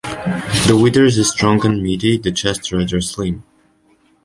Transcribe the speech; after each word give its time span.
The 0.65 0.79
withers 0.81 1.19
is 1.19 1.29
strong 1.29 1.63
and 1.63 1.83
meaty, 1.83 2.17
the 2.17 2.31
chest 2.31 2.71
rather 2.71 3.01
slim. 3.01 3.43